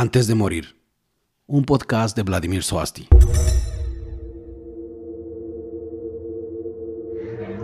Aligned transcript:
Antes 0.00 0.28
de 0.28 0.36
morir, 0.36 0.76
un 1.48 1.64
podcast 1.64 2.16
de 2.16 2.22
Vladimir 2.22 2.62
Soasti. 2.62 3.08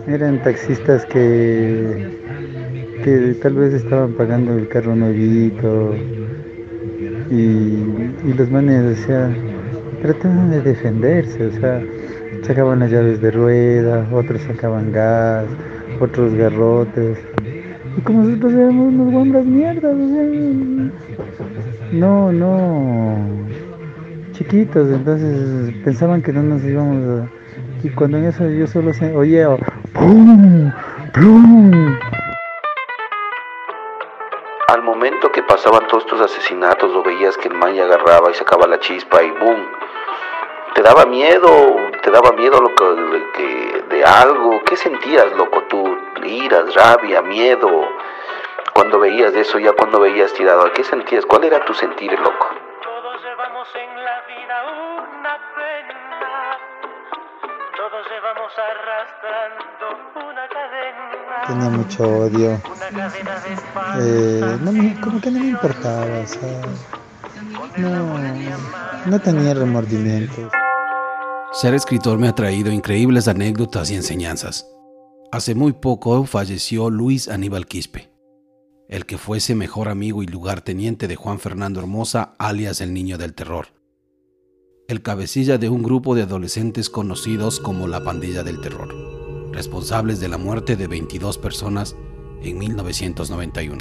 Eran 0.05 0.43
taxistas 0.43 1.05
que, 1.05 2.11
que 3.05 3.37
tal 3.41 3.53
vez 3.53 3.73
estaban 3.73 4.15
pagando 4.15 4.51
el 4.51 4.67
carro 4.67 4.97
nuevito 4.97 5.95
y, 7.31 7.37
y 8.27 8.33
los 8.37 8.51
manes, 8.51 8.99
o 8.99 9.07
sea, 9.07 9.33
trataban 10.01 10.51
de 10.51 10.61
defenderse, 10.61 11.45
o 11.45 11.53
sea, 11.53 11.81
sacaban 12.45 12.79
las 12.79 12.91
llaves 12.91 13.21
de 13.21 13.31
rueda, 13.31 14.09
otros 14.11 14.41
sacaban 14.41 14.91
gas, 14.91 15.45
otros 16.01 16.33
garrotes. 16.33 17.17
Y 17.97 18.01
como 18.01 18.23
nosotros 18.23 18.53
éramos 18.53 18.87
unos 18.87 19.11
guambras 19.11 19.45
mierdas, 19.45 19.95
o 19.95 20.07
sea, 20.07 20.23
no, 21.93 22.31
no, 22.31 23.17
chiquitos, 24.33 24.89
entonces 24.89 25.73
pensaban 25.83 26.21
que 26.21 26.33
no 26.33 26.43
nos 26.43 26.63
íbamos 26.63 27.21
a... 27.21 27.29
Y 27.83 27.89
cuando 27.91 28.17
en 28.17 28.25
eso 28.25 28.49
yo 28.49 28.67
solo 28.67 28.93
se 28.93 29.13
¡pum! 29.93 30.71
¡pum! 31.13 31.97
Al 34.67 34.81
momento 34.81 35.31
que 35.31 35.43
pasaban 35.43 35.87
todos 35.87 36.03
estos 36.03 36.19
asesinatos, 36.19 36.91
lo 36.91 37.03
veías 37.03 37.37
que 37.37 37.47
el 37.47 37.53
man 37.53 37.75
ya 37.75 37.85
agarraba 37.85 38.29
y 38.31 38.33
sacaba 38.33 38.67
la 38.67 38.79
chispa 38.79 39.23
y 39.23 39.29
¡boom! 39.29 39.59
¿Te 40.75 40.81
daba 40.81 41.05
miedo? 41.05 41.77
¿Te 42.03 42.11
daba 42.11 42.33
miedo 42.33 42.59
lo 42.59 42.75
que, 42.75 43.83
de 43.89 44.03
algo? 44.03 44.59
¿Qué 44.65 44.75
sentías, 44.75 45.31
loco, 45.37 45.63
tú? 45.69 46.04
¿Iras, 46.25 46.73
rabia, 46.73 47.21
miedo? 47.21 47.69
Cuando 48.73 48.99
veías 48.99 49.33
eso, 49.33 49.59
ya 49.59 49.71
cuando 49.73 49.99
veías 49.99 50.33
tirado, 50.33 50.71
¿qué 50.73 50.83
sentías? 50.83 51.25
¿Cuál 51.25 51.43
era 51.45 51.63
tu 51.65 51.73
sentir, 51.73 52.11
loco? 52.19 52.47
Todos 52.83 53.21
llevamos 53.23 53.67
en 53.75 54.03
la 54.03 54.21
vida 54.27 54.63
una 54.97 55.37
pena, 55.55 56.57
todos 57.77 58.05
llevamos 58.09 58.51
arrastrando 58.57 60.29
una 60.29 60.47
cadena. 60.49 61.41
Tenía 61.47 61.69
mucho 61.69 62.03
odio. 62.03 62.61
Una 62.65 62.89
cadena 62.89 63.39
de 63.39 63.55
Eh, 64.01 64.57
no 64.61 64.71
me- 64.71 64.99
como 64.99 65.21
que 65.21 65.31
no 65.31 65.39
me 65.39 65.47
importaba, 65.47 66.05
o 66.23 66.27
sea, 66.27 66.61
no, 67.77 68.17
no 69.05 69.19
tenía 69.19 69.53
remordimientos. 69.53 70.51
Ser 71.53 71.73
escritor 71.73 72.17
me 72.19 72.27
ha 72.27 72.33
traído 72.35 72.71
increíbles 72.71 73.27
anécdotas 73.29 73.89
y 73.91 73.95
enseñanzas. 73.95 74.67
Hace 75.35 75.53
muy 75.53 75.73
poco 75.73 76.23
falleció 76.23 76.89
Luis 76.89 77.27
Aníbal 77.27 77.67
Quispe, 77.67 78.09
el 78.87 79.05
que 79.05 79.17
fuese 79.17 79.53
mejor 79.53 79.89
amigo 79.89 80.23
y 80.23 80.27
lugarteniente 80.27 81.09
de 81.09 81.17
Juan 81.17 81.39
Fernando 81.39 81.81
Hermosa, 81.81 82.35
alias 82.39 82.79
el 82.79 82.93
Niño 82.93 83.17
del 83.17 83.33
Terror. 83.33 83.67
El 84.87 85.01
cabecilla 85.01 85.57
de 85.57 85.67
un 85.67 85.83
grupo 85.83 86.15
de 86.15 86.21
adolescentes 86.21 86.89
conocidos 86.89 87.59
como 87.59 87.89
la 87.89 88.01
Pandilla 88.01 88.43
del 88.43 88.61
Terror, 88.61 88.95
responsables 89.51 90.21
de 90.21 90.29
la 90.29 90.37
muerte 90.37 90.77
de 90.77 90.87
22 90.87 91.37
personas 91.37 91.97
en 92.41 92.57
1991. 92.57 93.79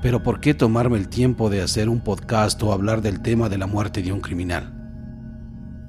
Pero 0.00 0.22
¿por 0.22 0.38
qué 0.38 0.54
tomarme 0.54 0.96
el 0.96 1.08
tiempo 1.08 1.50
de 1.50 1.60
hacer 1.60 1.88
un 1.88 1.98
podcast 1.98 2.62
o 2.62 2.72
hablar 2.72 3.02
del 3.02 3.20
tema 3.20 3.48
de 3.48 3.58
la 3.58 3.66
muerte 3.66 4.00
de 4.00 4.12
un 4.12 4.20
criminal? 4.20 4.76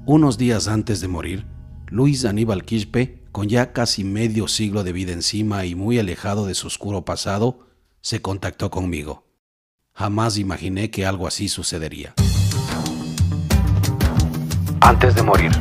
Unos 0.04 0.36
días 0.36 0.66
antes 0.66 1.00
de 1.00 1.06
morir, 1.06 1.51
Luis 1.92 2.24
Aníbal 2.24 2.64
Quispe, 2.64 3.22
con 3.32 3.50
ya 3.50 3.74
casi 3.74 4.02
medio 4.02 4.48
siglo 4.48 4.82
de 4.82 4.94
vida 4.94 5.12
encima 5.12 5.66
y 5.66 5.74
muy 5.74 5.98
alejado 5.98 6.46
de 6.46 6.54
su 6.54 6.68
oscuro 6.68 7.04
pasado, 7.04 7.66
se 8.00 8.22
contactó 8.22 8.70
conmigo. 8.70 9.26
Jamás 9.92 10.38
imaginé 10.38 10.90
que 10.90 11.04
algo 11.04 11.26
así 11.26 11.50
sucedería. 11.50 12.14
Antes 14.80 15.14
de 15.14 15.22
morir, 15.22 15.52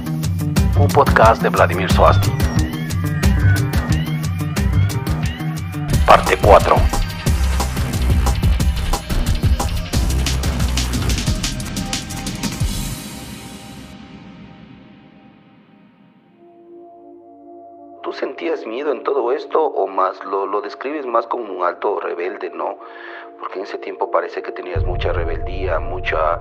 un 0.80 0.88
podcast 0.88 1.42
de 1.42 1.50
Vladimir 1.50 1.92
Soasti. 1.92 2.32
Parte 6.06 6.38
4. 6.42 7.01
¿Tú 18.62 18.66
sentías 18.66 18.68
miedo 18.68 18.92
en 18.92 19.04
todo 19.04 19.32
esto 19.32 19.60
o 19.60 19.88
más 19.88 20.24
lo, 20.24 20.46
lo 20.46 20.62
describes 20.62 21.08
más 21.08 21.26
como 21.26 21.52
un 21.52 21.64
alto 21.64 22.00
rebelde, 22.00 22.52
no? 22.52 22.78
Porque 23.40 23.58
en 23.58 23.64
ese 23.64 23.80
tiempo 23.80 24.12
parece 24.12 24.44
que 24.44 24.52
tenías 24.52 24.84
mucha 24.84 25.12
rebeldía, 25.12 25.80
mucha 25.80 26.40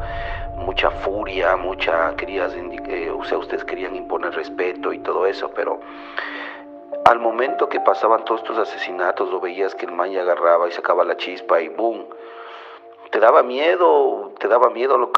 mucha 0.56 0.90
furia, 0.90 1.56
mucha 1.56 2.14
querías 2.16 2.54
eh, 2.54 3.10
o 3.10 3.24
sea, 3.24 3.38
ustedes 3.38 3.64
querían 3.64 3.96
imponer 3.96 4.34
respeto 4.34 4.92
y 4.92 4.98
todo 4.98 5.24
eso, 5.24 5.50
pero 5.54 5.80
al 7.06 7.18
momento 7.20 7.70
que 7.70 7.80
pasaban 7.80 8.22
todos 8.26 8.42
estos 8.42 8.58
asesinatos, 8.58 9.30
lo 9.30 9.40
veías 9.40 9.74
que 9.74 9.86
el 9.86 9.92
man 9.92 10.10
ya 10.10 10.20
agarraba 10.20 10.68
y 10.68 10.72
sacaba 10.72 11.04
la 11.04 11.16
chispa 11.16 11.62
y 11.62 11.68
boom. 11.68 12.04
¿Te 13.10 13.18
daba 13.18 13.42
miedo? 13.42 14.32
¿Te 14.38 14.46
daba 14.46 14.68
miedo 14.68 15.10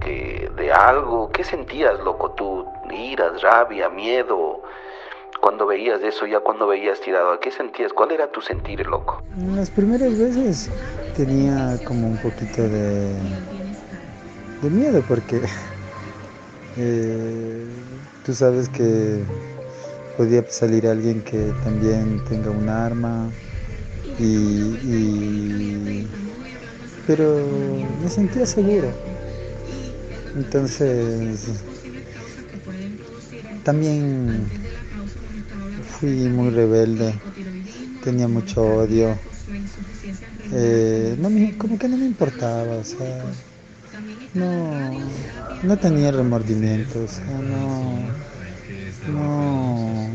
que, 0.00 0.50
de 0.56 0.72
algo? 0.72 1.30
¿Qué 1.30 1.44
sentías, 1.44 2.00
loco, 2.00 2.32
tú? 2.32 2.66
Iras, 2.90 3.40
rabia, 3.40 3.88
miedo. 3.88 4.62
Cuando 5.40 5.66
veías 5.66 6.02
eso, 6.02 6.26
ya 6.26 6.40
cuando 6.40 6.66
veías 6.66 7.00
tirado, 7.00 7.38
¿qué 7.40 7.50
sentías? 7.50 7.92
¿Cuál 7.92 8.12
era 8.12 8.30
tu 8.30 8.40
sentir, 8.40 8.86
loco? 8.86 9.22
Las 9.54 9.70
primeras 9.70 10.16
veces 10.18 10.70
tenía 11.14 11.78
como 11.84 12.08
un 12.08 12.18
poquito 12.18 12.62
de, 12.68 13.18
de 14.62 14.70
miedo 14.70 15.02
porque 15.08 15.42
eh, 16.76 17.66
tú 18.22 18.32
sabes 18.34 18.68
que 18.68 19.24
podía 20.16 20.44
salir 20.48 20.86
alguien 20.86 21.22
que 21.22 21.52
también 21.64 22.22
tenga 22.24 22.50
un 22.50 22.68
arma 22.68 23.32
y, 24.18 24.76
y- 24.82 26.06
pero 27.06 27.78
me 28.02 28.08
sentía 28.08 28.46
seguro 28.46 28.92
entonces 30.36 31.64
también 33.64 34.46
fui 36.00 36.28
muy 36.30 36.50
rebelde 36.50 37.20
tenía 38.02 38.26
mucho 38.28 38.62
odio 38.64 39.18
eh, 40.52 41.14
no 41.18 41.30
me- 41.30 41.56
como 41.56 41.78
que 41.78 41.88
no 41.88 41.96
me 41.96 42.06
importaba, 42.06 42.76
o 42.76 42.84
sea, 42.84 43.22
no, 44.34 44.98
no 45.62 45.76
tenía 45.78 46.10
remordimientos, 46.10 47.20
o 47.20 47.24
sea, 47.24 47.38
no, 47.42 48.10
no, 49.06 50.10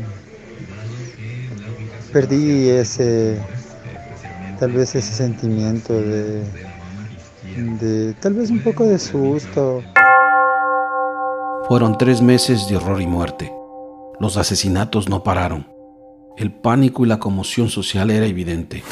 perdí 2.12 2.68
ese, 2.68 3.40
tal 4.58 4.72
vez 4.72 4.94
ese 4.94 5.14
sentimiento 5.14 6.02
de, 6.02 6.44
de, 7.56 8.14
tal 8.14 8.34
vez 8.34 8.50
un 8.50 8.60
poco 8.60 8.84
de 8.84 8.98
susto, 8.98 9.84
Fueron 11.68 11.98
tres 11.98 12.22
meses 12.22 12.68
de 12.68 12.76
horror 12.76 13.00
y 13.02 13.08
muerte. 13.08 13.52
Los 14.20 14.36
asesinatos 14.36 15.08
no 15.08 15.24
pararon. 15.24 15.66
El 16.36 16.52
pánico 16.52 17.04
y 17.04 17.08
la 17.08 17.18
conmoción 17.18 17.68
social 17.68 18.10
era 18.10 18.26
evidente. 18.26 18.82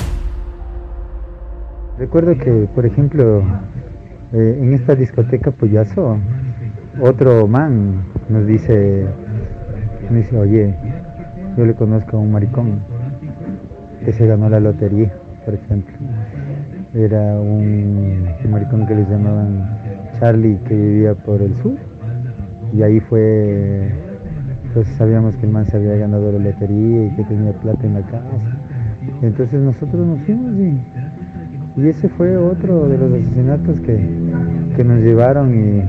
Recuerdo 1.99 2.39
que, 2.39 2.51
por 2.75 2.87
ejemplo, 2.87 3.43
eh, 4.33 4.59
en 4.63 4.73
esta 4.73 4.95
discoteca 4.95 5.51
Puyazo, 5.51 6.17
otro 7.03 7.47
man 7.47 8.03
nos 8.31 8.47
dice, 8.47 9.07
me 10.11 10.19
dice, 10.19 10.37
oye, 10.39 10.75
yo 11.59 11.67
le 11.67 11.75
conozco 11.75 12.17
a 12.17 12.21
un 12.21 12.33
maricón 12.33 12.81
que 14.05 14.15
se 14.15 14.27
ganó 14.27 14.49
la 14.49 14.61
lotería, 14.61 15.13
por 15.45 15.53
ejemplo. 15.53 15.95
Era 16.95 17.39
un, 17.39 18.27
un 18.43 18.51
maricón 18.51 18.87
que 18.87 18.95
les 18.95 19.09
llamaban 19.09 20.11
Charlie 20.19 20.59
que 20.67 20.75
vivía 20.75 21.15
por 21.15 21.43
el 21.43 21.55
sur. 21.57 21.75
Y 22.73 22.83
ahí 22.83 23.01
fue, 23.01 23.93
entonces 24.75 24.97
sabíamos 24.97 25.37
que 25.37 25.47
el 25.47 25.53
man 25.53 25.67
se 25.67 25.77
había 25.77 25.95
ganado 25.95 26.33
la 26.33 26.39
lotería 26.41 27.07
y 27.07 27.11
que 27.11 27.23
tenía 27.23 27.53
plata 27.53 27.87
en 27.87 27.95
la 27.95 28.03
casa. 28.03 28.57
Entonces 29.23 29.61
nosotros 29.61 30.05
nos 30.05 30.21
fuimos 30.23 30.59
y 30.59 30.81
y 31.77 31.89
ese 31.89 32.09
fue 32.09 32.37
otro 32.37 32.89
de 32.89 32.97
los 32.97 33.13
asesinatos 33.13 33.81
que, 33.81 33.99
que 34.77 34.85
nos 34.85 35.01
llevaron 35.01 35.59
y 35.59 35.83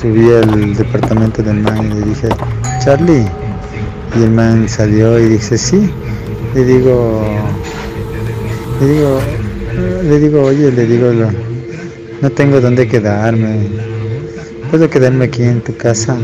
subí 0.00 0.30
al 0.32 0.76
departamento 0.76 1.42
del 1.42 1.60
man 1.60 1.90
y 1.90 1.94
le 1.94 2.02
dije, 2.02 2.28
Charlie, 2.84 3.26
y 4.16 4.22
el 4.22 4.30
man 4.30 4.68
salió 4.68 5.18
y 5.18 5.28
dice, 5.28 5.58
sí, 5.58 5.90
le 6.54 6.64
digo, 6.64 7.24
le 8.80 8.86
digo, 8.86 9.20
le 10.04 10.20
digo, 10.20 10.42
oye, 10.42 10.70
le 10.70 10.86
digo, 10.86 11.12
no 12.22 12.30
tengo 12.30 12.60
dónde 12.60 12.86
quedarme, 12.86 13.66
puedo 14.70 14.88
quedarme 14.88 15.24
aquí 15.24 15.42
en 15.42 15.60
tu 15.62 15.76
casa. 15.76 16.16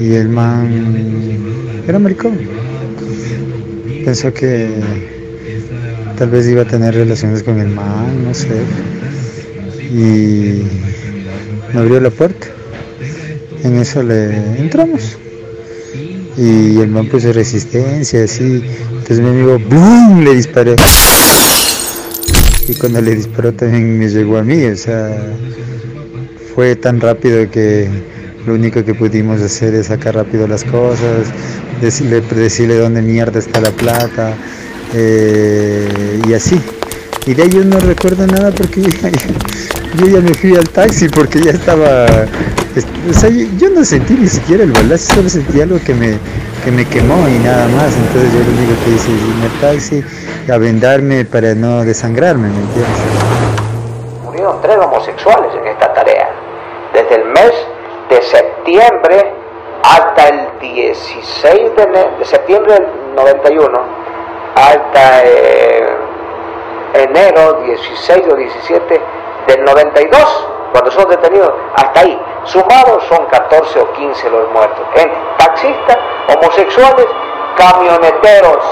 Y 0.00 0.14
el 0.14 0.28
man 0.28 0.68
era 1.88 1.98
maricón. 1.98 2.38
Pensó 4.04 4.34
que 4.34 4.68
tal 6.18 6.28
vez 6.28 6.46
iba 6.48 6.62
a 6.62 6.66
tener 6.66 6.94
relaciones 6.94 7.42
con 7.42 7.58
el 7.58 7.68
man, 7.68 8.24
no 8.24 8.34
sé. 8.34 8.62
Y 9.90 10.62
me 11.72 11.80
abrió 11.80 12.00
la 12.00 12.10
puerta. 12.10 12.48
En 13.62 13.76
eso 13.76 14.02
le 14.02 14.36
entramos. 14.58 15.16
Y 16.36 16.80
el 16.80 16.88
man 16.88 17.08
puso 17.08 17.32
resistencia, 17.32 18.24
así. 18.24 18.62
Entonces 18.90 19.20
mi 19.20 19.28
amigo, 19.28 19.58
¡boom! 19.58 20.24
le 20.24 20.34
disparó. 20.34 20.74
Y 22.68 22.74
cuando 22.74 23.00
le 23.00 23.14
disparó 23.14 23.52
también 23.52 23.98
me 23.98 24.08
llegó 24.08 24.38
a 24.38 24.42
mí, 24.42 24.64
o 24.64 24.76
sea, 24.76 25.10
fue 26.54 26.76
tan 26.76 27.00
rápido 27.00 27.50
que 27.50 27.88
lo 28.46 28.54
único 28.54 28.84
que 28.84 28.94
pudimos 28.94 29.40
hacer 29.40 29.74
es 29.74 29.86
sacar 29.86 30.14
rápido 30.14 30.46
las 30.46 30.64
cosas, 30.64 31.26
decirle, 31.80 32.20
decirle 32.20 32.76
dónde 32.76 33.02
mierda 33.02 33.38
está 33.38 33.60
la 33.60 33.70
plata 33.70 34.34
eh, 34.94 36.20
y 36.26 36.32
así. 36.32 36.60
Y 37.26 37.34
de 37.34 37.42
ahí 37.44 37.50
yo 37.50 37.64
no 37.64 37.78
recuerdo 37.78 38.26
nada 38.26 38.50
porque 38.50 38.82
yo 39.98 40.06
ya 40.06 40.20
me 40.20 40.34
fui 40.34 40.56
al 40.56 40.68
taxi 40.68 41.08
porque 41.08 41.40
ya 41.40 41.50
estaba... 41.52 42.06
O 42.74 43.12
sea, 43.12 43.28
yo 43.28 43.68
no 43.68 43.84
sentí 43.84 44.14
ni 44.14 44.26
siquiera 44.26 44.64
el 44.64 44.72
balazo, 44.72 45.14
solo 45.14 45.28
sentí 45.28 45.60
algo 45.60 45.76
que 45.84 45.92
me, 45.92 46.18
que 46.64 46.70
me 46.70 46.88
quemó 46.88 47.28
y 47.28 47.38
nada 47.38 47.68
más. 47.68 47.94
Entonces 47.94 48.32
yo 48.32 48.38
lo 48.38 48.50
único 48.56 48.84
que 48.84 48.90
hice 48.92 49.12
es 49.12 49.22
irme 49.22 49.44
al 49.44 49.60
taxi 49.60 50.02
a 50.50 50.56
vendarme 50.56 51.26
para 51.26 51.54
no 51.54 51.84
desangrarme, 51.84 52.48
¿me 52.48 52.60
entiendes? 52.60 52.98
Murieron 54.24 54.58
tres 54.62 54.78
homosexuales 54.78 55.54
en 55.54 55.66
esta 55.66 55.92
tarea. 55.92 56.30
Desde 56.94 57.14
el 57.16 57.24
mes 57.26 57.52
de 58.08 58.22
septiembre 58.22 59.34
hasta 59.82 60.28
el 60.28 60.48
16 60.60 61.76
de, 61.76 62.24
septiembre 62.24 62.72
del 62.72 63.14
91 63.16 63.80
hasta 64.54 65.24
eh, 65.24 65.88
enero 66.94 67.60
16 67.66 68.28
o 68.32 68.36
17 68.36 69.00
del 69.48 69.64
92 69.64 70.48
cuando 70.72 70.90
son 70.90 71.10
detenidos 71.10 71.52
hasta 71.76 72.00
ahí 72.00 72.31
sumados 72.44 73.04
son 73.08 73.26
14 73.26 73.80
o 73.80 73.92
15 73.92 74.30
los 74.30 74.50
muertos. 74.50 74.86
En 74.96 75.10
taxistas 75.38 75.98
homosexuales 76.34 77.06
camioneteros. 77.56 78.64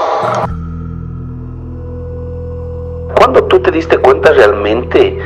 ¿Cuándo 3.17 3.43
tú 3.45 3.61
te 3.61 3.71
diste 3.71 3.97
cuenta 3.97 4.31
realmente 4.31 5.19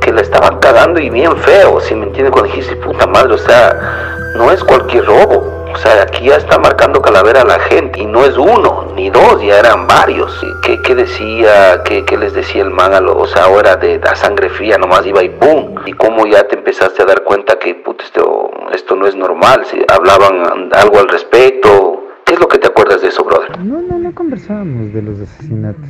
que 0.00 0.12
la 0.12 0.20
estaban 0.20 0.58
cagando 0.58 1.00
y 1.00 1.10
bien 1.10 1.36
feo, 1.36 1.80
si 1.80 1.94
me 1.94 2.06
entiendes, 2.06 2.32
cuando 2.32 2.50
dijiste, 2.50 2.76
puta 2.76 3.06
madre, 3.06 3.34
o 3.34 3.38
sea, 3.38 4.13
no 4.34 4.50
es 4.50 4.62
cualquier 4.64 5.04
robo. 5.06 5.64
O 5.72 5.76
sea, 5.76 6.02
aquí 6.02 6.26
ya 6.26 6.36
está 6.36 6.58
marcando 6.58 7.02
calavera 7.02 7.42
a 7.42 7.44
la 7.44 7.58
gente 7.58 8.00
y 8.00 8.06
no 8.06 8.24
es 8.24 8.36
uno 8.36 8.92
ni 8.94 9.10
dos, 9.10 9.42
ya 9.42 9.58
eran 9.58 9.88
varios. 9.88 10.40
¿Qué, 10.62 10.80
qué 10.82 10.94
decía, 10.94 11.82
qué, 11.84 12.04
qué, 12.04 12.16
les 12.16 12.32
decía 12.32 12.62
el 12.62 12.70
man 12.70 12.94
a 12.94 13.00
los, 13.00 13.16
o 13.16 13.26
sea, 13.26 13.44
ahora 13.46 13.74
de 13.74 13.98
la 13.98 14.14
sangre 14.14 14.48
fría 14.50 14.78
nomás 14.78 15.04
iba 15.04 15.22
y 15.24 15.30
¡pum! 15.30 15.74
Y 15.84 15.92
cómo 15.94 16.26
ya 16.26 16.46
te 16.46 16.56
empezaste 16.56 17.02
a 17.02 17.06
dar 17.06 17.24
cuenta 17.24 17.58
que 17.58 17.74
puta, 17.74 18.04
esto, 18.04 18.50
esto 18.72 18.94
no 18.94 19.08
es 19.08 19.16
normal, 19.16 19.64
si 19.64 19.84
hablaban 19.88 20.70
algo 20.72 21.00
al 21.00 21.08
respecto. 21.08 22.02
¿Qué 22.24 22.34
es 22.34 22.40
lo 22.40 22.48
que 22.48 22.58
te 22.58 22.68
acuerdas 22.68 23.02
de 23.02 23.08
eso, 23.08 23.24
brother? 23.24 23.58
No, 23.58 23.82
no, 23.82 23.98
no 23.98 24.14
conversábamos 24.14 24.94
de 24.94 25.02
los 25.02 25.20
asesinatos. 25.20 25.84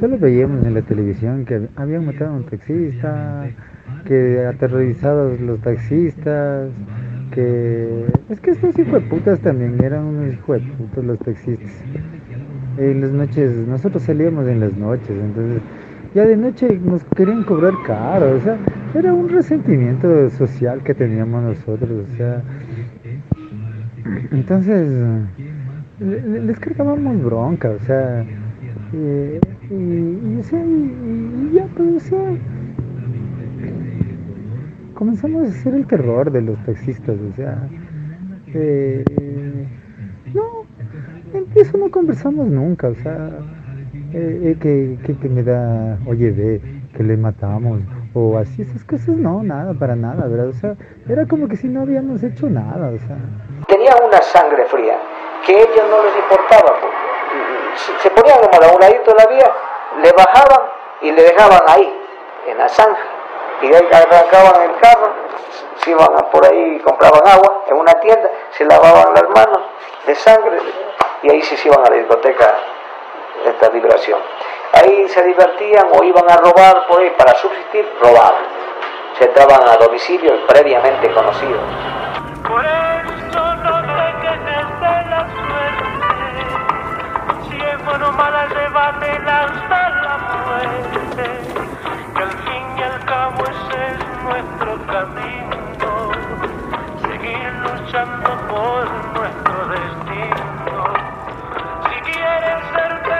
Solo 0.00 0.16
veíamos 0.18 0.64
en 0.64 0.74
la 0.74 0.82
televisión 0.82 1.44
que 1.44 1.68
habían 1.76 2.06
matado 2.06 2.30
a 2.30 2.34
un 2.34 2.44
taxista, 2.44 3.50
que 4.06 4.46
aterrorizados 4.46 5.40
los 5.40 5.60
taxistas, 5.60 6.70
Es 7.40 8.40
que 8.40 8.50
estos 8.50 8.76
hijos 8.76 8.94
de 8.94 9.00
putas 9.02 9.38
también 9.38 9.76
eran 9.82 10.04
unos 10.04 10.34
hijos 10.34 10.56
de 10.56 10.72
putas 10.72 11.04
los 11.04 11.18
taxistas. 11.20 11.70
En 12.78 13.00
las 13.00 13.12
noches, 13.12 13.52
nosotros 13.68 14.02
salíamos 14.02 14.48
en 14.48 14.58
las 14.58 14.76
noches, 14.76 15.10
entonces 15.10 15.62
ya 16.14 16.24
de 16.24 16.36
noche 16.36 16.80
nos 16.84 17.04
querían 17.16 17.44
cobrar 17.44 17.74
caro, 17.86 18.36
o 18.36 18.40
sea, 18.40 18.56
era 18.92 19.12
un 19.12 19.28
resentimiento 19.28 20.30
social 20.30 20.82
que 20.82 20.94
teníamos 20.94 21.42
nosotros, 21.44 21.90
o 22.12 22.16
sea... 22.16 22.42
Entonces, 24.32 24.88
les 26.00 26.58
cargábamos 26.58 27.22
bronca, 27.22 27.70
o 27.70 27.78
sea... 27.80 28.24
Eh, 28.94 29.40
y, 29.70 29.74
y, 29.74 30.40
y, 30.40 31.50
ya, 31.52 31.66
pues, 31.76 31.88
o 31.96 32.00
sea, 32.00 32.30
comenzamos 34.98 35.46
a 35.46 35.50
hacer 35.50 35.74
el 35.74 35.86
terror 35.86 36.32
de 36.32 36.42
los 36.42 36.58
taxistas, 36.66 37.14
o 37.14 37.36
sea, 37.36 37.56
eh, 38.52 39.04
no, 40.34 40.66
en 41.32 41.46
eso 41.54 41.78
no 41.78 41.88
conversamos 41.88 42.48
nunca, 42.48 42.88
o 42.88 42.96
sea, 42.96 43.30
eh, 44.12 44.56
que, 44.60 44.98
que, 45.06 45.16
que, 45.16 45.28
me 45.28 45.44
da, 45.44 45.98
oye, 46.04 46.32
ve, 46.32 46.60
que 46.96 47.04
le 47.04 47.16
matamos, 47.16 47.80
o 48.12 48.38
así, 48.38 48.62
esas 48.62 48.82
cosas, 48.82 49.10
no, 49.10 49.40
nada, 49.44 49.72
para 49.74 49.94
nada, 49.94 50.26
¿verdad? 50.26 50.48
O 50.48 50.52
sea, 50.54 50.74
era 51.08 51.26
como 51.26 51.46
que 51.46 51.54
si 51.54 51.68
no 51.68 51.82
habíamos 51.82 52.20
hecho 52.24 52.50
nada, 52.50 52.88
o 52.88 52.98
sea. 52.98 53.18
Tenía 53.68 53.92
una 54.04 54.20
sangre 54.20 54.64
fría, 54.64 54.98
que 55.46 55.54
a 55.54 55.60
ellos 55.60 55.84
no 55.88 56.02
les 56.02 56.16
importaba, 56.16 56.74
se 58.02 58.10
ponían 58.10 58.38
como 58.40 58.68
a 58.68 58.74
un 58.74 58.80
ladito 58.80 59.12
de 59.12 59.16
la 59.16 59.26
vía, 59.30 59.52
le 60.02 60.10
bajaban 60.10 60.66
y 61.02 61.12
le 61.12 61.22
dejaban 61.22 61.60
ahí, 61.68 61.88
en 62.50 62.58
la 62.58 62.68
zanja. 62.68 63.17
Y 63.60 63.68
de 63.68 63.76
ahí 63.76 63.88
arrancaban 63.92 64.62
el 64.62 64.80
carro, 64.80 65.12
se 65.82 65.90
iban 65.90 66.08
por 66.30 66.46
ahí, 66.46 66.78
compraban 66.80 67.26
agua 67.26 67.64
en 67.66 67.76
una 67.76 67.92
tienda, 67.94 68.30
se 68.50 68.64
lavaban 68.64 69.14
las 69.14 69.28
manos 69.30 69.62
de 70.06 70.14
sangre 70.14 70.58
y 71.22 71.30
ahí 71.30 71.42
se 71.42 71.66
iban 71.66 71.80
a 71.84 71.90
la 71.90 71.96
discoteca 71.96 72.54
esta 73.44 73.68
vibración. 73.70 74.20
Ahí 74.72 75.08
se 75.08 75.22
divertían 75.22 75.88
o 75.92 76.04
iban 76.04 76.30
a 76.30 76.36
robar 76.36 76.86
por 76.86 77.00
ahí 77.00 77.10
para 77.16 77.34
subsistir, 77.34 77.88
robaban. 78.00 78.44
Se 79.18 79.24
entraban 79.24 79.68
a 79.68 79.76
domicilios 79.76 80.38
previamente 80.46 81.12
conocidos. 81.12 81.62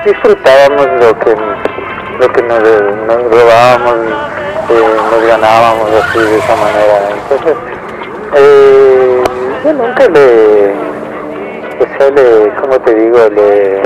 Disfrutábamos 0.08 0.86
lo 1.00 1.18
que 1.18 1.36
lo 2.18 2.32
que 2.32 2.42
nos, 2.42 2.62
robábamos 3.30 3.96
eh, 4.70 4.96
nos 5.10 5.26
ganábamos 5.26 5.90
así 6.02 6.18
de 6.18 6.38
esa 6.38 6.56
manera. 6.56 7.10
Entonces 7.12 7.56
eh, 8.34 9.22
yo 9.64 9.72
nunca 9.74 10.08
le 10.08 10.72
o 11.78 11.98
sea 11.98 12.10
le 12.10 12.54
como 12.60 12.78
te 12.80 12.94
digo 12.94 13.18
le 13.34 13.82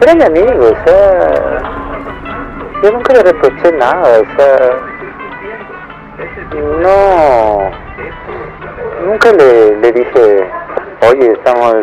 era 0.00 0.14
mi 0.14 0.22
amigo 0.24 0.64
o 0.64 0.84
sea 0.84 1.62
yo 2.82 2.90
nunca 2.90 3.12
le 3.12 3.22
reproché 3.22 3.72
nada 3.72 4.20
o 4.20 4.36
sea 4.36 4.76
no 6.80 7.70
nunca 9.06 9.32
le, 9.32 9.76
le 9.76 9.92
dije 9.92 10.50
oye 11.08 11.32
estamos 11.32 11.74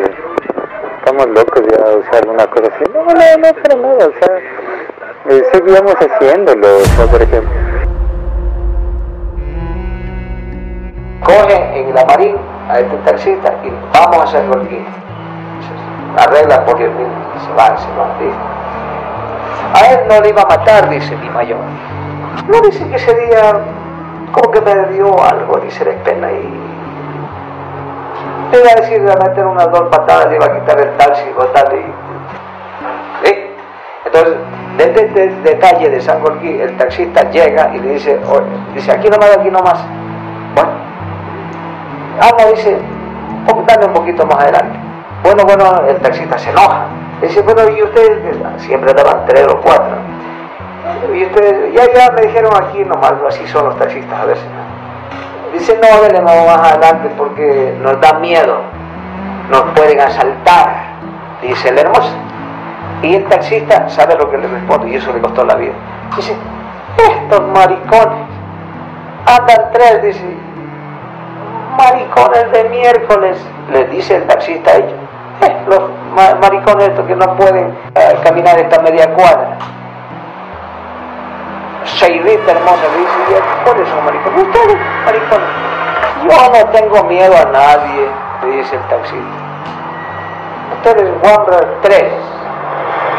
estamos 1.09 1.27
locos 1.29 1.63
ya, 1.71 1.85
o 1.85 2.03
sea, 2.03 2.19
alguna 2.19 2.45
cosa 2.47 2.71
así. 2.75 2.83
No, 2.93 3.03
no, 3.03 3.13
no, 3.13 3.61
para 3.61 3.75
nada, 3.75 4.07
o 4.07 4.13
sea, 4.19 4.37
eh, 5.29 5.43
seguíamos 5.51 5.95
haciéndolo, 5.95 6.77
o 6.77 6.85
sea, 6.85 7.05
por 7.07 7.21
ejemplo. 7.21 7.51
Coge 11.23 11.79
en 11.79 11.95
la 11.95 12.05
marín 12.05 12.37
a 12.69 12.79
este 12.79 12.95
taxista 12.97 13.55
y 13.63 13.71
vamos 13.93 14.17
a 14.17 14.23
hacer 14.23 14.43
aquí. 14.55 14.85
Arregla 16.17 16.65
por 16.65 16.77
10 16.77 16.91
mil, 16.91 17.07
se 17.45 17.53
van, 17.53 17.77
se 17.77 17.87
van, 17.97 18.19
dice. 18.19 18.37
A 19.73 19.93
él 19.93 20.07
no 20.07 20.21
le 20.21 20.29
iba 20.29 20.41
a 20.41 20.45
matar, 20.45 20.89
dice 20.89 21.15
mi 21.17 21.29
mayor. 21.29 21.59
No 22.47 22.61
dice 22.61 22.87
que 22.87 22.95
ese 22.95 23.13
día 23.15 23.61
como 24.31 24.51
que 24.51 24.61
me 24.61 24.93
dio 24.93 25.23
algo, 25.23 25.57
dice 25.57 25.85
de 25.85 25.93
pena 25.93 26.31
y 26.31 26.58
le 28.51 28.59
iba 28.59 28.71
a 28.71 28.81
decir, 28.81 29.01
le 29.01 29.11
a 29.11 29.15
meter 29.15 29.45
unas 29.45 29.71
dos 29.71 29.87
patadas, 29.89 30.29
le 30.29 30.35
iba 30.35 30.45
a 30.45 30.59
quitar 30.59 30.79
el 30.79 30.97
taxi 30.97 31.29
botarle 31.35 31.79
y... 31.79 32.09
Entonces, 34.05 34.37
desde 34.77 35.05
este 35.05 35.29
detalle 35.43 35.89
de 35.89 36.01
San 36.01 36.19
Jorge, 36.21 36.63
el 36.63 36.75
taxista 36.77 37.29
llega 37.29 37.75
y 37.75 37.79
le 37.79 37.93
dice, 37.93 38.19
"Oye", 38.27 38.45
dice, 38.73 38.91
aquí 38.91 39.07
nomás, 39.07 39.37
aquí 39.37 39.51
nomás. 39.51 39.79
Bueno, 40.55 40.71
no, 42.19 42.51
dice, 42.51 42.79
"Oh, 43.53 43.63
dame 43.67 43.85
un 43.85 43.93
poquito 43.93 44.25
más 44.25 44.37
adelante. 44.37 44.79
Bueno, 45.21 45.43
bueno, 45.43 45.83
el 45.87 45.97
taxista 45.97 46.37
se 46.37 46.49
enoja. 46.49 46.87
Dice, 47.21 47.41
bueno, 47.41 47.69
y 47.69 47.83
ustedes, 47.83 48.37
siempre 48.57 48.93
daban 48.93 49.25
tres 49.27 49.45
o 49.47 49.59
cuatro. 49.61 49.97
Y 51.13 51.25
ustedes, 51.25 51.73
ya, 51.73 51.85
ya 51.93 52.11
me 52.11 52.21
dijeron 52.21 52.51
aquí 52.55 52.83
nomás, 52.85 53.13
así 53.27 53.45
son 53.47 53.65
los 53.65 53.77
taxistas 53.77 54.19
a 54.19 54.25
veces. 54.25 54.45
Dice, 55.53 55.79
no, 55.81 56.01
dele 56.01 56.21
más 56.21 56.35
adelante 56.35 57.09
porque 57.17 57.77
nos 57.81 57.99
da 57.99 58.13
miedo, 58.19 58.61
nos 59.49 59.61
pueden 59.75 59.99
asaltar, 59.99 60.85
dice 61.41 61.69
el 61.69 61.79
hermoso. 61.79 62.13
Y 63.01 63.15
el 63.15 63.25
taxista 63.25 63.87
sabe 63.89 64.15
lo 64.15 64.29
que 64.29 64.37
le 64.37 64.47
responde 64.47 64.89
y 64.89 64.95
eso 64.95 65.11
le 65.13 65.21
costó 65.21 65.43
la 65.45 65.55
vida. 65.55 65.73
Dice, 66.15 66.35
estos 66.97 67.41
maricones 67.47 68.27
andan 69.25 69.71
tres, 69.71 70.03
dice, 70.03 70.37
maricones 71.77 72.51
de 72.51 72.69
miércoles, 72.69 73.37
les 73.71 73.89
dice 73.91 74.17
el 74.17 74.27
taxista 74.27 74.71
a 74.71 74.75
ellos. 74.75 74.93
Eh, 75.41 75.55
los 75.67 75.81
maricones 76.41 76.89
estos 76.89 77.05
que 77.05 77.15
no 77.15 77.35
pueden 77.37 77.73
eh, 77.95 78.19
caminar 78.23 78.59
esta 78.59 78.81
media 78.81 79.13
cuadra. 79.13 79.57
Se 81.99 82.09
irrita 82.09 82.51
hermosa, 82.53 82.87
dice, 82.97 83.41
¿cuáles 83.65 83.89
son 83.89 84.05
maricones? 84.05 84.43
Ustedes, 84.43 84.77
maricones. 85.03 85.49
Yo 86.23 86.49
no 86.49 86.69
tengo 86.71 87.03
miedo 87.03 87.35
a 87.35 87.43
nadie, 87.51 88.09
le 88.41 88.47
dice 88.55 88.77
el 88.77 88.81
taxista. 88.87 89.19
Ustedes, 90.77 91.11
Wambra, 91.21 91.59
tres 91.81 92.13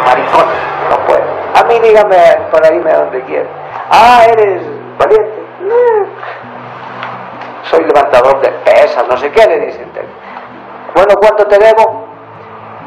maricones, 0.07 0.59
no 0.89 0.97
pueden. 1.07 1.29
A 1.57 1.65
mí 1.65 1.79
dígame 1.81 2.17
para 2.51 2.75
irme 2.75 2.91
a 2.91 3.01
donde 3.01 3.23
quiera. 3.25 3.49
Ah, 3.91 4.23
eres 4.27 4.63
valiente. 4.99 5.43
Soy 7.65 7.85
levantador 7.85 8.41
de 8.41 8.49
pesas, 8.65 9.07
no 9.07 9.17
sé 9.19 9.31
qué 9.31 9.47
le 9.47 9.59
dicen. 9.67 9.91
Bueno, 10.95 11.15
¿cuánto 11.21 11.45
te 11.45 11.59
debo? 11.59 12.09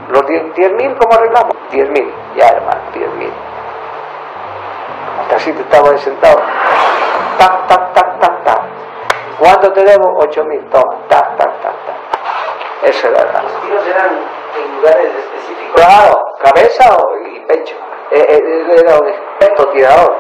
Los 0.10 0.26
10 0.26 0.74
mil, 0.74 0.96
¿cómo 0.98 1.14
arreglamos? 1.14 1.56
10 1.70 1.90
mil, 1.92 2.12
ya 2.36 2.48
hermano, 2.48 2.82
10 2.94 3.14
mil. 3.14 3.23
Te 5.44 5.50
estaba 5.62 5.90
ahí 5.90 5.98
sentado. 5.98 6.40
Tac, 7.38 7.68
tac, 7.68 7.94
tac, 7.94 8.20
tac, 8.22 8.44
tac. 8.46 8.62
¿Cuánto 9.38 9.74
te 9.74 9.84
debo? 9.84 10.18
8 10.20 10.46
mil, 10.46 10.62
toma. 10.70 10.96
Tac, 11.10 11.36
tac, 11.36 11.62
tac, 11.62 11.86
tac. 11.86 11.96
Eso 12.84 13.10
era 13.10 13.26
la... 13.26 13.42
¿Los 13.44 13.62
tiros 13.62 13.86
eran 13.86 14.12
en 14.56 14.76
lugares 14.78 15.12
específicos? 15.20 15.76
Claro, 15.76 16.26
cabeza 16.42 16.98
y 17.26 17.40
pecho. 17.42 17.76
Eh, 18.12 18.26
eh, 18.30 18.76
era 18.86 18.98
un 19.00 19.08
experto 19.10 19.68
tirador. 19.72 20.16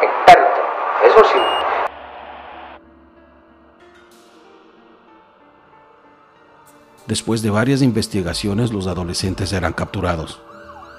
Experto. 0.00 0.60
Eso 1.04 1.24
sí. 1.24 1.38
Después 7.06 7.42
de 7.42 7.50
varias 7.50 7.82
investigaciones, 7.82 8.72
los 8.72 8.86
adolescentes 8.86 9.52
eran 9.52 9.74
capturados. 9.74 10.40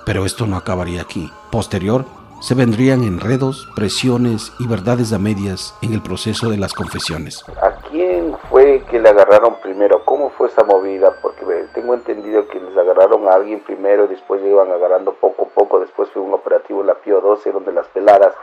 Pero 0.06 0.26
esto 0.26 0.46
no 0.46 0.56
acabaría 0.56 1.02
aquí. 1.02 1.32
Posterior, 1.52 2.06
se 2.42 2.56
vendrían 2.56 3.04
enredos, 3.04 3.68
presiones 3.76 4.52
y 4.60 4.68
verdades 4.68 5.12
a 5.14 5.20
medias 5.20 5.76
en 5.82 5.94
el 5.94 6.02
proceso 6.02 6.50
de 6.50 6.58
las 6.58 6.74
confesiones. 6.74 7.44
¿A 7.62 7.72
quién 7.90 8.36
fue 8.50 8.84
que 8.90 9.00
le 9.00 9.10
agarraron 9.10 9.56
primero? 9.62 10.04
¿Cómo 10.06 10.30
fue 10.32 10.48
esa 10.48 10.64
movida? 10.64 11.14
Porque 11.22 11.44
tengo 11.74 11.94
entendido 11.94 12.48
que 12.48 12.60
les 12.60 12.78
agarraron 12.78 13.28
a 13.28 13.32
alguien 13.34 13.60
primero, 13.62 14.08
después 14.08 14.42
le 14.42 14.50
iban 14.50 14.72
agarrando 14.72 15.14
poco 15.14 15.44
a 15.44 15.50
poco, 15.54 15.80
después 15.80 16.10
fue 16.12 16.22
un 16.22 16.34
operativo 16.34 16.84
La 16.84 16.96
Pío 16.96 17.20
12 17.22 17.52
donde 17.52 17.72
las 17.74 17.88
peladas, 17.88 18.34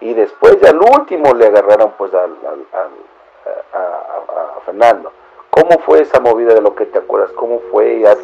y 0.00 0.14
después 0.14 0.62
al 0.64 0.78
último 0.80 1.32
le 1.34 1.46
agarraron 1.46 1.92
pues 1.96 2.12
al, 2.14 2.30
a, 2.72 3.78
a- 3.78 4.60
Fernando. 4.66 5.12
¿Cómo 5.50 5.78
fue 5.80 6.02
esa 6.02 6.20
movida 6.20 6.54
de 6.54 6.60
lo 6.60 6.74
que 6.74 6.84
te 6.86 6.98
acuerdas? 6.98 7.30
¿Cómo 7.32 7.60
fue 7.72 8.00
ya 8.00 8.14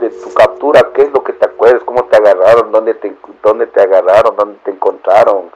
de, 0.00 0.10
tu 0.10 0.32
captura? 0.34 0.90
¿Qué 0.94 1.02
es 1.02 1.12
lo 1.12 1.22
que 1.22 1.32
te 1.32 1.46
acuerdas? 1.46 1.82
¿Cómo 1.84 2.04
te 2.04 2.16
agarraron? 2.16 2.70
¿Dónde 2.72 2.94
te, 2.94 3.14
dónde 3.42 3.66
te 3.66 3.82
agarraron? 3.82 4.36
¿Dónde 4.36 4.58
te 4.64 4.70
encontraron? 4.70 5.50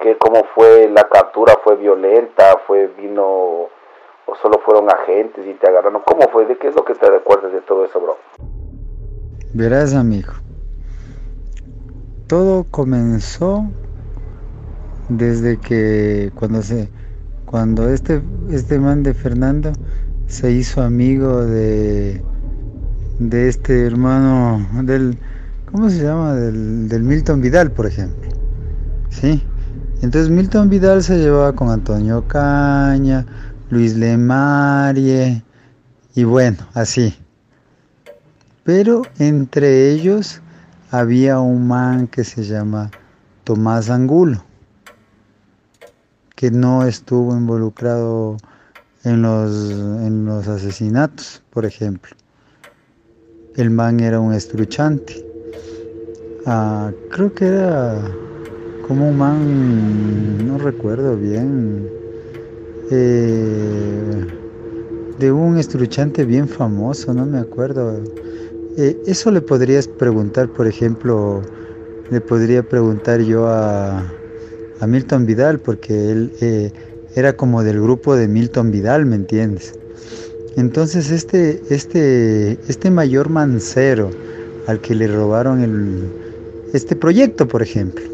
¿Qué, 0.00 0.16
¿Cómo 0.18 0.44
fue 0.54 0.88
la 0.88 1.08
captura? 1.08 1.58
¿Fue 1.62 1.76
violenta? 1.76 2.58
¿Fue 2.66 2.88
vino 2.88 3.22
o 4.24 4.36
solo 4.40 4.60
fueron 4.64 4.90
agentes 4.90 5.46
y 5.46 5.54
te 5.54 5.68
agarraron? 5.68 6.02
¿Cómo 6.04 6.28
fue? 6.28 6.46
¿De 6.46 6.56
qué 6.56 6.68
es 6.68 6.74
lo 6.74 6.84
que 6.84 6.94
te 6.94 7.08
recuerdas 7.08 7.52
de 7.52 7.60
todo 7.62 7.84
eso, 7.84 8.00
bro? 8.00 8.16
Verás, 9.54 9.94
amigo. 9.94 10.32
Todo 12.26 12.64
comenzó 12.70 13.64
desde 15.08 15.60
que 15.60 16.30
cuando 16.34 16.62
se 16.62 16.88
cuando 17.44 17.90
este 17.90 18.22
este 18.50 18.78
man 18.78 19.02
de 19.02 19.12
Fernando 19.12 19.72
se 20.26 20.50
hizo 20.50 20.80
amigo 20.80 21.44
de 21.44 22.22
de 23.30 23.48
este 23.48 23.86
hermano 23.86 24.66
del 24.82 25.18
¿cómo 25.70 25.88
se 25.88 26.02
llama? 26.02 26.34
del, 26.34 26.88
del 26.88 27.02
Milton 27.02 27.40
Vidal, 27.40 27.70
por 27.70 27.86
ejemplo. 27.86 28.30
¿Sí? 29.10 29.42
Entonces 30.02 30.30
Milton 30.30 30.68
Vidal 30.68 31.02
se 31.02 31.18
llevaba 31.18 31.54
con 31.54 31.70
Antonio 31.70 32.26
Caña, 32.26 33.24
Luis 33.70 33.94
Lemarie 33.96 35.42
y 36.14 36.24
bueno, 36.24 36.58
así. 36.74 37.14
Pero 38.64 39.02
entre 39.18 39.90
ellos 39.90 40.40
había 40.90 41.40
un 41.40 41.66
man 41.66 42.06
que 42.06 42.24
se 42.24 42.44
llama 42.44 42.90
Tomás 43.44 43.90
Angulo, 43.90 44.44
que 46.36 46.50
no 46.50 46.84
estuvo 46.84 47.36
involucrado 47.36 48.36
en 49.04 49.22
los, 49.22 49.70
en 49.70 50.26
los 50.26 50.48
asesinatos, 50.48 51.42
por 51.50 51.64
ejemplo. 51.64 52.14
El 53.54 53.68
man 53.68 54.00
era 54.00 54.18
un 54.18 54.32
estruchante. 54.32 55.14
Ah, 56.46 56.90
creo 57.10 57.32
que 57.34 57.44
era 57.44 58.00
como 58.86 59.08
un 59.10 59.18
man, 59.18 60.46
no 60.46 60.58
recuerdo 60.58 61.16
bien, 61.16 61.86
eh, 62.90 64.24
de 65.18 65.32
un 65.32 65.58
estruchante 65.58 66.24
bien 66.24 66.48
famoso, 66.48 67.12
no 67.12 67.26
me 67.26 67.38
acuerdo. 67.38 68.02
Eh, 68.78 68.96
eso 69.06 69.30
le 69.30 69.42
podrías 69.42 69.86
preguntar, 69.86 70.48
por 70.48 70.66
ejemplo, 70.66 71.42
le 72.10 72.20
podría 72.22 72.62
preguntar 72.62 73.20
yo 73.20 73.46
a, 73.48 73.98
a 74.80 74.86
Milton 74.86 75.26
Vidal, 75.26 75.60
porque 75.60 76.10
él 76.10 76.32
eh, 76.40 76.72
era 77.14 77.34
como 77.34 77.62
del 77.62 77.80
grupo 77.82 78.16
de 78.16 78.28
Milton 78.28 78.70
Vidal, 78.70 79.04
¿me 79.04 79.16
entiendes? 79.16 79.74
Entonces 80.56 81.10
este, 81.10 81.62
este, 81.70 82.58
este 82.68 82.90
mayor 82.90 83.28
mancero 83.30 84.10
al 84.66 84.80
que 84.80 84.94
le 84.94 85.06
robaron 85.08 85.60
el, 85.62 86.10
este 86.72 86.94
proyecto, 86.96 87.48
por 87.48 87.62
ejemplo. 87.62 88.04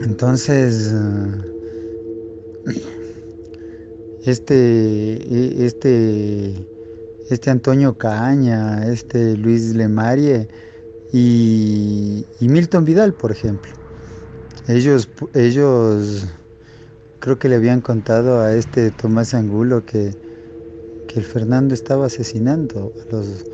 Entonces, 0.00 0.92
eh, 0.92 1.50
este, 4.24 4.54
e- 4.54 5.66
este, 5.66 6.54
este 7.28 7.50
Antonio 7.50 7.98
Caña, 7.98 8.86
este 8.90 9.36
Luis 9.36 9.74
Lemarie 9.74 10.48
y, 11.12 12.24
y 12.40 12.48
Milton 12.48 12.84
Vidal, 12.84 13.12
por 13.14 13.32
ejemplo. 13.32 13.72
Ellos, 14.68 15.08
ellos 15.34 16.26
creo 17.18 17.38
que 17.38 17.48
le 17.48 17.56
habían 17.56 17.80
contado 17.80 18.40
a 18.40 18.54
este 18.54 18.90
Tomás 18.90 19.34
Angulo 19.34 19.84
que, 19.84 20.29
que 21.12 21.18
el 21.18 21.24
Fernando 21.24 21.74
estaba 21.74 22.06
asesinando 22.06 22.92
a 23.02 23.12
los... 23.12 23.44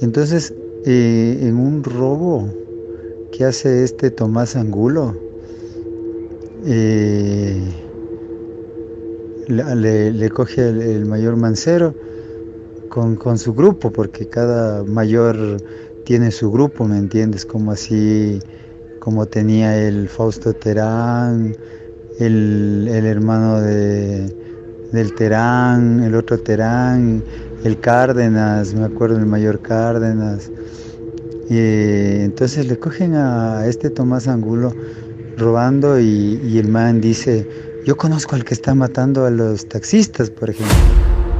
Entonces, 0.00 0.54
eh, 0.86 1.38
en 1.42 1.56
un 1.56 1.84
robo 1.84 2.48
que 3.30 3.44
hace 3.44 3.84
este 3.84 4.10
Tomás 4.10 4.56
Angulo, 4.56 5.14
eh, 6.64 7.62
le, 9.48 10.30
coge 10.30 10.68
el, 10.68 10.80
el 10.80 11.04
mayor 11.04 11.36
mancero 11.36 11.94
con, 12.88 13.16
con 13.16 13.36
su 13.38 13.52
grupo, 13.52 13.90
porque 13.90 14.26
cada 14.26 14.82
mayor 14.84 15.58
tiene 16.04 16.30
su 16.30 16.50
grupo, 16.50 16.86
¿me 16.86 16.96
entiendes? 16.96 17.44
Como 17.44 17.72
así, 17.72 18.38
como 19.00 19.26
tenía 19.26 19.76
el 19.86 20.08
Fausto 20.08 20.54
Terán, 20.54 21.54
el, 22.18 22.88
el 22.90 23.04
hermano 23.04 23.60
de, 23.60 24.43
del 24.94 25.14
Terán, 25.14 26.02
el 26.02 26.14
otro 26.14 26.38
Terán, 26.38 27.22
el 27.64 27.78
Cárdenas, 27.80 28.74
me 28.74 28.84
acuerdo 28.84 29.18
el 29.18 29.26
mayor 29.26 29.60
Cárdenas. 29.60 30.50
Y, 31.50 32.22
entonces 32.22 32.66
le 32.66 32.78
cogen 32.78 33.14
a 33.14 33.66
este 33.66 33.90
Tomás 33.90 34.28
Angulo 34.28 34.72
robando 35.36 36.00
y, 36.00 36.40
y 36.42 36.58
el 36.58 36.68
man 36.68 37.00
dice, 37.00 37.46
yo 37.84 37.96
conozco 37.96 38.36
al 38.36 38.44
que 38.44 38.54
está 38.54 38.74
matando 38.74 39.26
a 39.26 39.30
los 39.30 39.68
taxistas, 39.68 40.30
por 40.30 40.50
ejemplo. 40.50 40.74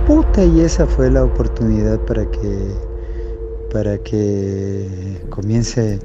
Puta, 0.06 0.44
y 0.44 0.60
esa 0.60 0.86
fue 0.86 1.10
la 1.10 1.24
oportunidad 1.24 1.98
para 2.00 2.30
que 2.30 2.94
para 3.74 3.98
que 3.98 4.86
comience. 5.30 5.98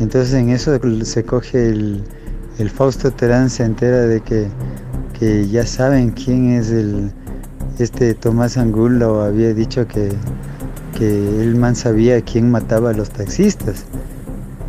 Entonces 0.00 0.32
en 0.32 0.48
eso 0.48 0.80
se 1.04 1.22
coge 1.22 1.68
el, 1.68 2.02
el 2.58 2.70
Fausto 2.70 3.10
Terán, 3.10 3.50
se 3.50 3.64
entera 3.64 4.00
de 4.00 4.20
que, 4.22 4.48
que 5.22 5.46
ya 5.46 5.64
saben 5.64 6.10
quién 6.10 6.50
es 6.54 6.72
el 6.72 7.12
este 7.78 8.12
Tomás 8.12 8.58
Angulo, 8.58 9.22
había 9.22 9.54
dicho 9.54 9.86
que, 9.86 10.08
que 10.98 11.40
el 11.40 11.54
man 11.54 11.76
sabía 11.76 12.20
quién 12.22 12.50
mataba 12.50 12.90
a 12.90 12.92
los 12.92 13.08
taxistas. 13.10 13.84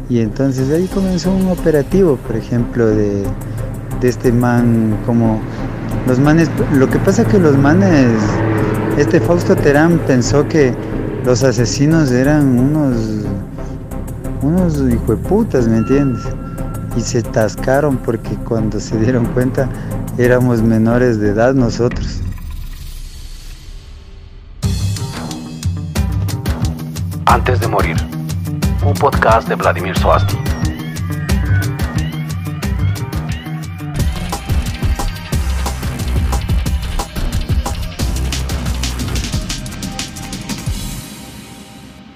Y 0.10 0.20
entonces 0.20 0.70
ahí 0.70 0.86
comenzó 0.94 1.32
un 1.34 1.50
operativo, 1.50 2.18
por 2.18 2.36
ejemplo, 2.36 2.86
de, 2.86 3.24
de 4.00 4.08
este 4.08 4.32
man, 4.32 4.96
como 5.08 5.42
los 6.06 6.20
manes, 6.20 6.52
lo 6.76 6.88
que 6.88 7.00
pasa 7.00 7.26
que 7.26 7.40
los 7.40 7.58
manes, 7.58 8.12
este 9.00 9.20
Fausto 9.20 9.56
Terán 9.56 9.98
pensó 10.06 10.48
que 10.48 10.72
los 11.26 11.44
asesinos 11.44 12.12
eran 12.12 12.60
unos, 12.60 13.26
unos 14.44 14.84
hijueputas, 14.88 15.68
¿me 15.68 15.78
entiendes? 15.78 16.22
Y 16.96 17.02
se 17.02 17.24
tascaron 17.24 17.98
porque 17.98 18.36
cuando 18.48 18.80
se 18.80 19.00
dieron 19.00 19.26
cuenta 19.34 19.68
éramos 20.18 20.62
menores 20.62 21.20
de 21.20 21.30
edad 21.30 21.54
nosotros. 21.54 22.22
Antes 27.26 27.60
de 27.60 27.68
morir, 27.68 27.98
un 28.86 28.94
podcast 28.94 29.48
de 29.48 29.56
Vladimir 29.56 29.98
Soasti. 29.98 30.53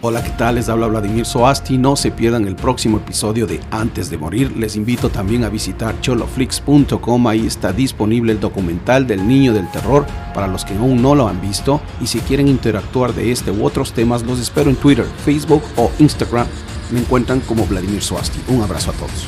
Hola, 0.10 0.24
¿qué 0.24 0.30
tal? 0.30 0.56
Les 0.56 0.70
habla 0.70 0.88
Vladimir 0.88 1.26
Soasti. 1.26 1.78
No 1.78 1.98
se 1.98 2.12
pierdan 2.12 2.48
el 2.48 2.56
próximo 2.56 2.96
episodio 2.96 3.46
de 3.46 3.60
Antes 3.72 4.10
de 4.10 4.18
Morir. 4.18 4.56
Les 4.56 4.78
invito 4.78 5.10
también 5.10 5.44
a 5.44 5.50
visitar 5.50 6.00
choloflix.com. 6.00 7.28
Ahí 7.28 7.46
está 7.46 7.74
disponible 7.74 8.32
el 8.32 8.40
documental 8.40 9.06
del 9.06 9.28
Niño 9.28 9.52
del 9.52 9.70
Terror 9.70 10.06
para 10.34 10.48
los 10.48 10.64
que 10.64 10.78
aún 10.78 11.02
no 11.02 11.14
lo 11.14 11.28
han 11.28 11.42
visto. 11.42 11.82
Y 12.00 12.08
si 12.08 12.22
quieren 12.22 12.48
interactuar 12.48 13.14
de 13.14 13.34
este 13.34 13.52
u 13.52 13.66
otros 13.66 13.92
temas, 13.92 14.24
los 14.24 14.40
espero 14.40 14.70
en 14.70 14.78
Twitter, 14.78 15.06
Facebook 15.26 15.64
o 15.76 15.92
Instagram. 16.00 16.48
Me 16.92 17.02
encuentran 17.02 17.42
como 17.42 17.66
Vladimir 17.66 18.02
Soasti. 18.02 18.40
Un 18.48 18.62
abrazo 18.62 18.92
a 18.92 18.94
todos. 18.94 19.28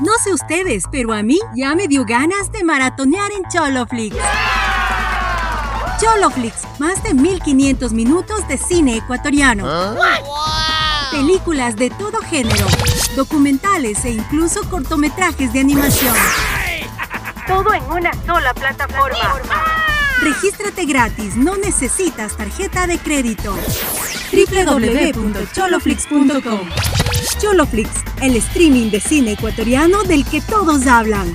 No 0.00 0.12
sé 0.24 0.32
ustedes, 0.32 0.84
pero 0.90 1.12
a 1.12 1.22
mí 1.22 1.38
ya 1.54 1.74
me 1.74 1.88
dio 1.88 2.06
ganas 2.06 2.50
de 2.52 2.64
maratonear 2.64 3.32
en 3.32 3.42
Choloflix. 3.50 4.16
Choloflix, 6.00 6.54
más 6.78 7.02
de 7.02 7.12
1500 7.12 7.92
minutos 7.92 8.48
de 8.48 8.56
cine 8.56 8.96
ecuatoriano. 8.96 9.98
Películas 11.10 11.76
de 11.76 11.90
todo 11.90 12.22
género, 12.22 12.66
documentales 13.16 14.02
e 14.06 14.12
incluso 14.12 14.62
cortometrajes 14.70 15.52
de 15.52 15.60
animación. 15.60 16.14
Todo 17.46 17.74
en 17.74 17.84
una 17.90 18.14
sola 18.24 18.54
plataforma. 18.54 19.34
Regístrate 20.22 20.86
gratis, 20.86 21.36
no 21.36 21.56
necesitas 21.56 22.34
tarjeta 22.36 22.86
de 22.86 22.98
crédito. 22.98 23.54
www.choloflix.com 24.32 26.60
Choloflix, 27.38 27.90
el 28.22 28.36
streaming 28.36 28.90
de 28.90 29.00
cine 29.00 29.32
ecuatoriano 29.32 30.02
del 30.04 30.24
que 30.24 30.40
todos 30.40 30.86
hablan. 30.86 31.34